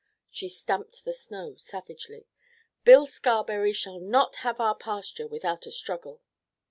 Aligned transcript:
she 0.31 0.49
stamped 0.49 1.05
the 1.05 1.13
snow 1.13 1.53
savagely. 1.57 2.25
"Bill 2.83 3.05
Scarberry 3.05 3.71
shall 3.71 3.99
not 3.99 4.37
have 4.37 4.59
our 4.59 4.73
pasture 4.73 5.27
without 5.27 5.67
a 5.67 5.71
struggle." 5.71 6.23